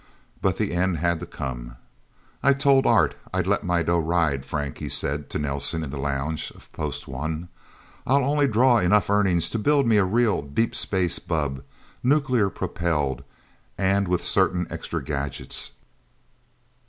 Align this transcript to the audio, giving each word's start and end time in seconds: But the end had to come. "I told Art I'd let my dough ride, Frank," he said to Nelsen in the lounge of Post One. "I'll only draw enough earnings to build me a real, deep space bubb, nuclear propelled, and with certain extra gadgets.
But 0.41 0.57
the 0.57 0.73
end 0.73 0.97
had 0.97 1.19
to 1.19 1.27
come. 1.27 1.75
"I 2.41 2.53
told 2.53 2.87
Art 2.87 3.13
I'd 3.31 3.45
let 3.45 3.63
my 3.63 3.83
dough 3.83 3.99
ride, 3.99 4.43
Frank," 4.47 4.79
he 4.79 4.89
said 4.89 5.29
to 5.29 5.37
Nelsen 5.37 5.83
in 5.83 5.91
the 5.91 5.99
lounge 5.99 6.49
of 6.55 6.73
Post 6.73 7.07
One. 7.07 7.49
"I'll 8.07 8.23
only 8.25 8.47
draw 8.47 8.79
enough 8.79 9.11
earnings 9.11 9.47
to 9.51 9.59
build 9.59 9.85
me 9.85 9.97
a 9.97 10.03
real, 10.03 10.41
deep 10.41 10.73
space 10.73 11.19
bubb, 11.19 11.63
nuclear 12.01 12.49
propelled, 12.49 13.23
and 13.77 14.07
with 14.07 14.25
certain 14.25 14.65
extra 14.71 15.03
gadgets. 15.03 15.73